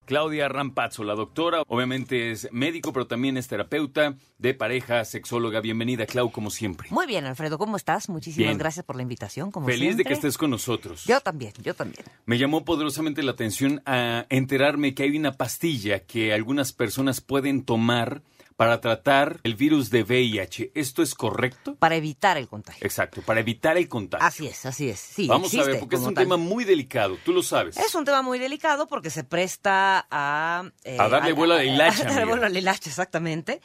Claudia 0.08 0.48
Rampazzo, 0.48 1.04
la 1.04 1.14
doctora, 1.14 1.62
obviamente 1.66 2.30
es 2.30 2.48
médico, 2.50 2.94
pero 2.94 3.06
también 3.06 3.36
es 3.36 3.46
terapeuta 3.46 4.14
de 4.38 4.54
pareja, 4.54 5.04
sexóloga. 5.04 5.60
Bienvenida, 5.60 6.06
Clau, 6.06 6.30
como 6.32 6.48
siempre. 6.48 6.88
Muy 6.90 7.06
bien, 7.06 7.26
Alfredo, 7.26 7.58
¿cómo 7.58 7.76
estás? 7.76 8.08
Muchísimas 8.08 8.46
Bien. 8.46 8.56
gracias 8.56 8.86
por 8.86 8.96
la 8.96 9.02
invitación, 9.02 9.50
como 9.50 9.66
Feliz 9.66 9.98
de 9.98 10.04
que 10.04 10.14
estés 10.14 10.38
con 10.38 10.48
nosotros. 10.48 11.04
Yo 11.04 11.20
también, 11.20 11.52
yo 11.62 11.74
también. 11.74 12.06
Me 12.24 12.38
llamó 12.38 12.64
poderosamente 12.64 13.22
la 13.22 13.32
atención 13.32 13.82
a 13.84 14.24
enterarme 14.30 14.94
que 14.94 15.02
hay 15.02 15.14
una 15.14 15.32
pastilla 15.32 16.00
que 16.00 16.32
algunas 16.32 16.72
personas 16.72 17.20
pueden 17.20 17.62
tomar 17.62 18.22
para 18.58 18.80
tratar 18.80 19.38
el 19.44 19.54
virus 19.54 19.88
de 19.88 20.02
VIH. 20.02 20.72
¿Esto 20.74 21.00
es 21.04 21.14
correcto? 21.14 21.76
Para 21.76 21.94
evitar 21.94 22.36
el 22.38 22.48
contagio. 22.48 22.84
Exacto, 22.84 23.22
para 23.22 23.38
evitar 23.38 23.76
el 23.76 23.88
contagio. 23.88 24.26
Así 24.26 24.48
es, 24.48 24.66
así 24.66 24.88
es. 24.88 24.98
Sí, 24.98 25.28
Vamos 25.28 25.54
a 25.54 25.62
ver, 25.62 25.78
porque 25.78 25.94
es 25.94 26.02
un 26.02 26.12
tal. 26.12 26.24
tema 26.24 26.36
muy 26.36 26.64
delicado, 26.64 27.16
tú 27.24 27.32
lo 27.32 27.44
sabes. 27.44 27.76
Es 27.76 27.94
un 27.94 28.04
tema 28.04 28.20
muy 28.20 28.40
delicado 28.40 28.88
porque 28.88 29.10
se 29.10 29.22
presta 29.22 30.08
a... 30.10 30.64
eh, 30.82 30.96
A 30.98 31.08
darle 31.08 31.34
vuelo 31.34 31.54
a 31.54 31.58
la 31.58 31.64
hilacha, 31.72 32.02
A 32.02 32.06
darle 32.10 32.24
vuelo 32.24 32.46
a 32.46 32.48
la 32.48 32.58
hilacha, 32.58 32.90
exactamente. 32.90 33.60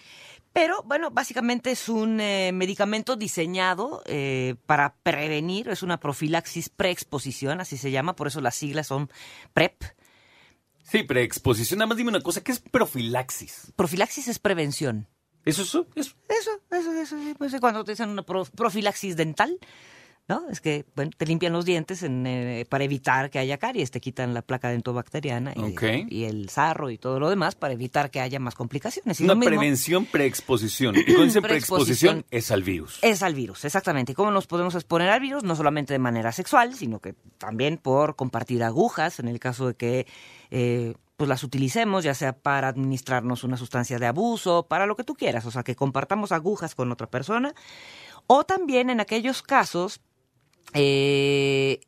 Pero 0.54 0.84
bueno, 0.84 1.10
básicamente 1.10 1.72
es 1.72 1.90
un 1.90 2.22
eh, 2.22 2.52
medicamento 2.54 3.16
diseñado 3.16 4.04
eh, 4.06 4.54
para 4.68 4.94
prevenir, 5.02 5.70
es 5.70 5.82
una 5.82 6.00
profilaxis 6.00 6.70
preexposición, 6.70 7.60
así 7.62 7.78
se 7.78 7.90
llama, 7.90 8.16
por 8.16 8.28
eso 8.28 8.42
las 8.42 8.54
siglas 8.54 8.86
son 8.86 9.10
PrEP. 9.56 9.82
Sí, 10.84 11.04
preexposición. 11.04 11.80
Nada 11.80 11.88
más 11.88 11.98
dime 11.98 12.10
una 12.10 12.22
cosa, 12.22 12.44
¿qué 12.44 12.52
es 12.52 12.60
profilaxis? 12.60 13.72
Profilaxis 13.76 14.28
es 14.28 14.40
prevención. 14.40 15.08
¿Eso 15.46 15.62
es 15.64 15.70
eso? 15.70 15.88
Eso, 15.96 16.16
eso, 16.72 16.92
eso, 16.94 17.18
sí, 17.18 17.34
pues 17.38 17.54
cuando 17.60 17.84
te 17.84 17.92
dicen 17.94 18.10
una 18.10 18.24
pro- 18.24 18.46
profilaxis 18.46 19.16
dental, 19.18 19.58
¿no? 20.28 20.50
Es 20.50 20.62
que, 20.62 20.86
bueno, 20.96 21.12
te 21.18 21.26
limpian 21.26 21.52
los 21.52 21.66
dientes 21.66 22.02
en, 22.04 22.26
eh, 22.26 22.66
para 22.70 22.84
evitar 22.86 23.30
que 23.30 23.40
haya 23.40 23.58
caries, 23.58 23.92
te 23.92 24.00
quitan 24.00 24.34
la 24.34 24.42
placa 24.42 24.70
dentobacteriana 24.70 25.54
y, 26.10 26.24
el 26.24 26.50
sarro 26.50 26.90
y 26.90 26.98
todo 26.98 27.20
lo 27.20 27.30
demás 27.30 27.56
para 27.56 27.74
evitar 27.74 28.10
que 28.10 28.22
haya 28.22 28.40
más 28.40 28.56
complicaciones. 28.56 29.20
Y 29.20 29.26
Una 29.26 29.36
mismo 29.36 29.50
prevención 29.50 30.06
preexposición. 30.06 30.96
Y 30.96 31.04
cuando 31.04 31.24
dicen 31.26 31.44
Preexposición. 31.44 32.26
es 32.32 32.52
al 32.52 32.64
virus. 32.64 33.00
Es 33.02 33.22
al 33.22 33.36
virus, 33.36 33.66
exactamente. 33.66 34.14
¿Y 34.14 34.16
¿Cómo 34.16 34.32
nos 34.32 34.48
podemos 34.48 34.76
exponer 34.76 35.10
al 35.10 35.20
virus? 35.20 35.44
No 35.44 35.56
solamente 35.56 35.94
de 35.94 36.00
manera 36.00 36.32
sexual, 36.32 36.74
sino 36.76 37.00
que 37.00 37.16
también 37.38 37.78
por 37.78 38.16
compartir 38.16 38.64
agujas, 38.64 39.20
en 39.20 39.28
el 39.28 39.40
caso 39.40 39.68
de 39.68 39.76
que 39.76 40.08
eh, 40.52 40.94
pues 41.18 41.28
las 41.28 41.44
utilicemos, 41.44 42.04
ya 42.04 42.14
sea 42.14 42.34
para 42.34 42.70
administrarnos 42.70 43.44
una 43.44 43.58
sustancia 43.58 44.00
de 44.00 44.06
abuso, 44.06 44.68
para 44.68 44.86
lo 44.86 44.96
que 44.96 45.04
tú 45.04 45.16
quieras, 45.16 45.46
o 45.46 45.52
sea, 45.52 45.64
que 45.64 45.76
compartamos 45.76 46.32
agujas 46.32 46.76
con 46.76 46.92
otra 46.92 47.08
persona, 47.08 47.54
o 48.28 48.46
también 48.46 48.90
en 48.90 49.00
aquellos 49.00 49.42
casos 49.42 50.02
eh, 50.74 51.82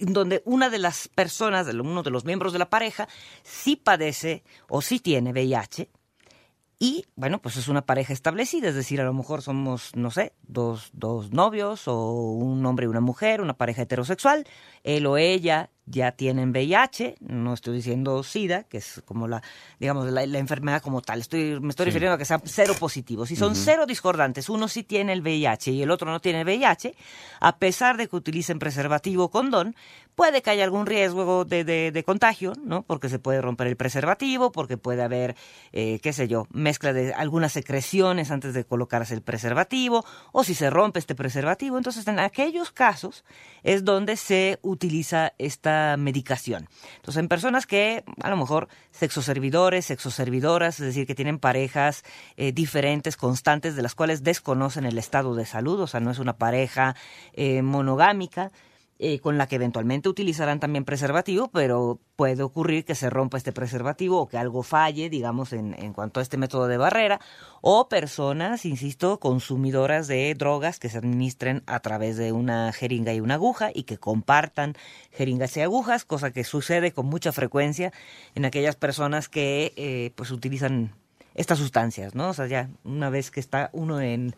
donde 0.00 0.42
una 0.44 0.70
de 0.70 0.78
las 0.78 1.08
personas, 1.08 1.66
uno 1.68 2.02
de 2.02 2.10
los 2.10 2.24
miembros 2.24 2.52
de 2.52 2.58
la 2.58 2.70
pareja, 2.70 3.08
sí 3.42 3.76
padece 3.76 4.42
o 4.68 4.82
sí 4.82 5.00
tiene 5.00 5.32
VIH, 5.32 5.88
y 6.82 7.06
bueno, 7.14 7.40
pues 7.40 7.56
es 7.56 7.68
una 7.68 7.86
pareja 7.86 8.12
establecida, 8.12 8.68
es 8.68 8.74
decir, 8.74 9.00
a 9.00 9.04
lo 9.04 9.14
mejor 9.14 9.40
somos, 9.40 9.94
no 9.94 10.10
sé, 10.10 10.32
dos, 10.42 10.90
dos 10.92 11.30
novios 11.30 11.86
o 11.86 12.10
un 12.10 12.66
hombre 12.66 12.86
y 12.86 12.88
una 12.88 13.00
mujer, 13.00 13.40
una 13.40 13.56
pareja 13.56 13.82
heterosexual, 13.82 14.48
él 14.82 15.06
o 15.06 15.16
ella 15.16 15.70
ya 15.86 16.12
tienen 16.12 16.50
VIH, 16.50 17.16
no 17.20 17.54
estoy 17.54 17.74
diciendo 17.76 18.22
SIDA, 18.22 18.62
que 18.64 18.78
es 18.78 19.02
como 19.04 19.26
la, 19.26 19.42
digamos, 19.80 20.06
la, 20.10 20.24
la 20.26 20.38
enfermedad 20.38 20.80
como 20.80 21.02
tal, 21.02 21.20
estoy, 21.20 21.58
me 21.60 21.70
estoy 21.70 21.86
refiriendo 21.86 22.14
a 22.14 22.18
que 22.18 22.24
sean 22.24 22.40
cero 22.44 22.74
positivos. 22.78 23.28
Si 23.28 23.36
son 23.36 23.56
cero 23.56 23.84
discordantes, 23.86 24.48
uno 24.48 24.68
sí 24.68 24.84
tiene 24.84 25.12
el 25.12 25.22
VIH 25.22 25.72
y 25.72 25.82
el 25.82 25.90
otro 25.90 26.10
no 26.10 26.20
tiene 26.20 26.44
VIH, 26.44 26.94
a 27.40 27.56
pesar 27.58 27.96
de 27.96 28.06
que 28.08 28.14
utilicen 28.14 28.60
preservativo 28.60 29.24
o 29.24 29.30
condón, 29.30 29.74
puede 30.14 30.40
que 30.42 30.50
haya 30.50 30.62
algún 30.64 30.86
riesgo 30.86 31.44
de, 31.44 31.64
de- 31.64 31.90
de 31.90 32.04
contagio, 32.04 32.52
¿no? 32.62 32.82
Porque 32.82 33.08
se 33.08 33.18
puede 33.18 33.40
romper 33.40 33.66
el 33.66 33.76
preservativo, 33.76 34.52
porque 34.52 34.76
puede 34.76 35.02
haber, 35.02 35.34
eh, 35.72 35.98
qué 36.02 36.12
sé 36.12 36.28
yo, 36.28 36.46
mezcla 36.52 36.92
de 36.92 37.12
algunas 37.14 37.52
secreciones 37.52 38.30
antes 38.30 38.52
de 38.54 38.64
colocarse 38.64 39.14
el 39.14 39.22
preservativo, 39.22 40.04
o 40.30 40.44
si 40.44 40.54
se 40.54 40.70
rompe 40.70 40.98
este 41.00 41.14
preservativo. 41.14 41.76
Entonces, 41.78 42.06
en 42.06 42.18
aquellos 42.20 42.70
casos 42.70 43.24
es 43.62 43.84
donde 43.84 44.16
se 44.16 44.58
utiliza 44.62 45.32
esta 45.38 45.71
medicación. 45.98 46.68
Entonces, 46.96 47.20
en 47.20 47.28
personas 47.28 47.66
que 47.66 48.04
a 48.20 48.30
lo 48.30 48.36
mejor 48.36 48.68
sexoservidores, 48.90 49.86
sexoservidoras, 49.86 50.80
es 50.80 50.86
decir, 50.86 51.06
que 51.06 51.14
tienen 51.14 51.38
parejas 51.38 52.04
eh, 52.36 52.52
diferentes, 52.52 53.16
constantes, 53.16 53.76
de 53.76 53.82
las 53.82 53.94
cuales 53.94 54.22
desconocen 54.22 54.84
el 54.84 54.98
estado 54.98 55.34
de 55.34 55.46
salud, 55.46 55.80
o 55.80 55.86
sea, 55.86 56.00
no 56.00 56.10
es 56.10 56.18
una 56.18 56.34
pareja 56.34 56.94
eh, 57.32 57.62
monogámica, 57.62 58.52
eh, 59.04 59.18
con 59.18 59.36
la 59.36 59.48
que 59.48 59.56
eventualmente 59.56 60.08
utilizarán 60.08 60.60
también 60.60 60.84
preservativo, 60.84 61.48
pero 61.48 61.98
puede 62.14 62.44
ocurrir 62.44 62.84
que 62.84 62.94
se 62.94 63.10
rompa 63.10 63.36
este 63.36 63.50
preservativo 63.50 64.20
o 64.20 64.28
que 64.28 64.38
algo 64.38 64.62
falle, 64.62 65.10
digamos, 65.10 65.52
en, 65.52 65.74
en 65.76 65.92
cuanto 65.92 66.20
a 66.20 66.22
este 66.22 66.36
método 66.36 66.68
de 66.68 66.76
barrera, 66.76 67.20
o 67.62 67.88
personas, 67.88 68.64
insisto, 68.64 69.18
consumidoras 69.18 70.06
de 70.06 70.32
drogas 70.36 70.78
que 70.78 70.88
se 70.88 70.98
administren 70.98 71.64
a 71.66 71.80
través 71.80 72.16
de 72.16 72.30
una 72.30 72.72
jeringa 72.72 73.12
y 73.12 73.18
una 73.18 73.34
aguja 73.34 73.72
y 73.74 73.82
que 73.82 73.98
compartan 73.98 74.76
jeringas 75.10 75.56
y 75.56 75.62
agujas, 75.62 76.04
cosa 76.04 76.30
que 76.30 76.44
sucede 76.44 76.92
con 76.92 77.06
mucha 77.06 77.32
frecuencia 77.32 77.92
en 78.36 78.44
aquellas 78.44 78.76
personas 78.76 79.28
que 79.28 79.72
eh, 79.74 80.12
pues 80.14 80.30
utilizan 80.30 80.94
estas 81.34 81.58
sustancias, 81.58 82.14
¿no? 82.14 82.28
O 82.28 82.34
sea, 82.34 82.46
ya 82.46 82.68
una 82.84 83.10
vez 83.10 83.32
que 83.32 83.40
está 83.40 83.68
uno 83.72 84.00
en 84.00 84.36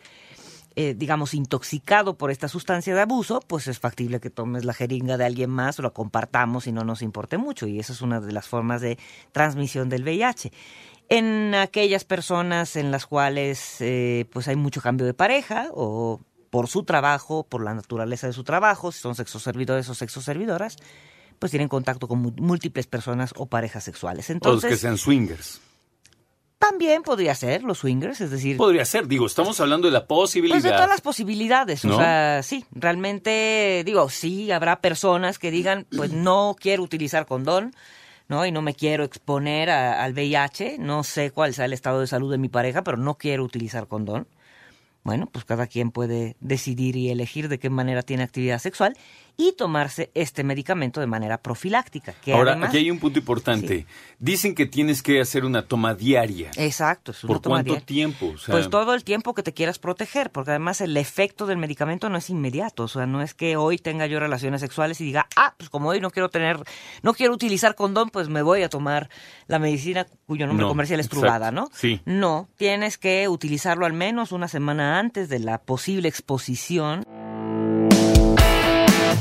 eh, 0.76 0.94
digamos, 0.96 1.34
intoxicado 1.34 2.18
por 2.18 2.32
esta 2.32 2.48
sustancia 2.48 2.94
de 2.94 3.00
abuso, 3.00 3.40
pues 3.46 3.68
es 3.68 3.78
factible 3.78 4.18
que 4.18 4.30
tomes 4.30 4.64
la 4.64 4.74
jeringa 4.74 5.16
de 5.16 5.24
alguien 5.24 5.50
más 5.50 5.78
o 5.78 5.82
la 5.82 5.90
compartamos 5.90 6.66
y 6.66 6.72
no 6.72 6.82
nos 6.82 7.00
importe 7.00 7.38
mucho. 7.38 7.68
Y 7.68 7.78
esa 7.78 7.92
es 7.92 8.02
una 8.02 8.20
de 8.20 8.32
las 8.32 8.48
formas 8.48 8.80
de 8.80 8.98
transmisión 9.30 9.88
del 9.88 10.02
VIH. 10.02 10.52
En 11.08 11.54
aquellas 11.54 12.04
personas 12.04 12.74
en 12.74 12.90
las 12.90 13.06
cuales 13.06 13.76
eh, 13.80 14.26
pues 14.32 14.48
hay 14.48 14.56
mucho 14.56 14.80
cambio 14.80 15.06
de 15.06 15.14
pareja 15.14 15.68
o 15.72 16.20
por 16.50 16.66
su 16.66 16.82
trabajo, 16.82 17.44
por 17.44 17.62
la 17.62 17.74
naturaleza 17.74 18.26
de 18.26 18.32
su 18.32 18.42
trabajo, 18.42 18.90
si 18.90 19.00
son 19.00 19.14
sexoservidores 19.14 19.88
o 19.88 19.94
sexoservidoras, 19.94 20.76
pues 21.38 21.50
tienen 21.50 21.68
contacto 21.68 22.08
con 22.08 22.34
múltiples 22.36 22.86
personas 22.86 23.32
o 23.36 23.46
parejas 23.46 23.84
sexuales. 23.84 24.28
o 24.28 24.32
los 24.32 24.36
Entonces, 24.36 24.70
que 24.70 24.76
sean 24.76 24.98
swingers. 24.98 25.60
También 26.70 27.02
podría 27.02 27.34
ser 27.34 27.62
los 27.62 27.78
swingers, 27.78 28.20
es 28.20 28.30
decir, 28.30 28.56
Podría 28.56 28.84
ser, 28.84 29.06
digo, 29.08 29.26
estamos 29.26 29.60
hablando 29.60 29.86
de 29.88 29.92
la 29.92 30.06
posibilidad. 30.06 30.54
pues 30.54 30.62
de 30.64 30.70
todas 30.70 30.88
las 30.88 31.00
posibilidades, 31.00 31.84
¿No? 31.84 31.94
o 31.94 31.98
sea, 31.98 32.42
sí, 32.42 32.64
realmente 32.72 33.82
digo, 33.84 34.08
sí 34.08 34.50
habrá 34.50 34.80
personas 34.80 35.38
que 35.38 35.50
digan, 35.50 35.86
pues 35.96 36.12
no 36.12 36.56
quiero 36.58 36.82
utilizar 36.82 37.26
condón, 37.26 37.74
¿no? 38.28 38.46
Y 38.46 38.52
no 38.52 38.62
me 38.62 38.74
quiero 38.74 39.04
exponer 39.04 39.68
a- 39.70 40.02
al 40.02 40.12
VIH, 40.14 40.78
no 40.78 41.04
sé 41.04 41.30
cuál 41.30 41.52
sea 41.54 41.66
el 41.66 41.72
estado 41.72 42.00
de 42.00 42.06
salud 42.06 42.30
de 42.30 42.38
mi 42.38 42.48
pareja, 42.48 42.82
pero 42.82 42.96
no 42.96 43.14
quiero 43.16 43.44
utilizar 43.44 43.86
condón. 43.86 44.26
Bueno, 45.02 45.28
pues 45.30 45.44
cada 45.44 45.66
quien 45.66 45.90
puede 45.90 46.34
decidir 46.40 46.96
y 46.96 47.10
elegir 47.10 47.48
de 47.50 47.58
qué 47.58 47.68
manera 47.68 48.02
tiene 48.02 48.22
actividad 48.22 48.58
sexual 48.58 48.96
y 49.36 49.52
tomarse 49.52 50.10
este 50.14 50.44
medicamento 50.44 51.00
de 51.00 51.06
manera 51.06 51.38
profiláctica. 51.38 52.12
Que 52.22 52.32
Ahora, 52.32 52.52
además- 52.52 52.68
aquí 52.70 52.78
hay 52.78 52.90
un 52.90 52.98
punto 52.98 53.18
importante. 53.18 53.86
Dicen 54.18 54.54
que 54.54 54.66
tienes 54.66 55.02
que 55.02 55.20
hacer 55.20 55.44
una 55.44 55.66
toma 55.66 55.94
diaria. 55.94 56.50
Exacto, 56.56 57.10
es 57.12 57.24
una 57.24 57.34
¿Por 57.34 57.42
toma 57.42 57.56
cuánto 57.56 57.72
diaria. 57.72 57.86
tiempo? 57.86 58.32
O 58.34 58.38
sea, 58.38 58.52
Pues 58.52 58.70
todo 58.70 58.94
el 58.94 59.02
tiempo 59.04 59.34
que 59.34 59.42
te 59.42 59.52
quieras 59.52 59.78
proteger, 59.78 60.30
porque 60.30 60.50
además 60.52 60.80
el 60.80 60.96
efecto 60.96 61.46
del 61.46 61.58
medicamento 61.58 62.08
no 62.08 62.18
es 62.18 62.30
inmediato, 62.30 62.84
o 62.84 62.88
sea, 62.88 63.06
no 63.06 63.22
es 63.22 63.34
que 63.34 63.56
hoy 63.56 63.78
tenga 63.78 64.06
yo 64.06 64.20
relaciones 64.20 64.60
sexuales 64.60 65.00
y 65.00 65.04
diga, 65.04 65.26
ah, 65.36 65.54
pues 65.58 65.68
como 65.70 65.88
hoy 65.88 66.00
no 66.00 66.10
quiero 66.10 66.28
tener, 66.28 66.58
no 67.02 67.12
quiero 67.14 67.34
utilizar 67.34 67.74
condón, 67.74 68.10
pues 68.10 68.28
me 68.28 68.42
voy 68.42 68.62
a 68.62 68.68
tomar 68.68 69.10
la 69.46 69.58
medicina 69.58 70.06
cuyo 70.26 70.46
nombre 70.46 70.62
No, 70.64 70.68
comercial 70.68 71.00
es 71.00 71.08
Truvada, 71.08 71.50
¿no? 71.50 71.68
sí. 71.72 72.00
No, 72.04 72.48
tienes 72.56 72.98
que 72.98 73.28
utilizarlo 73.28 73.84
al 73.86 73.92
menos 73.92 74.32
una 74.32 74.48
semana 74.48 74.98
antes 74.98 75.28
de 75.28 75.38
la 75.40 75.58
posible 75.58 76.08
exposición. 76.08 77.04